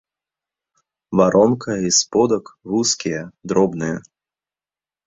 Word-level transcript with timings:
Варонка 1.17 1.71
і 1.89 1.91
сподак 1.99 2.45
вузкія, 2.73 3.21
дробныя. 3.49 3.97